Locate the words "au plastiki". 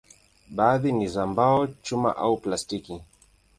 2.17-3.01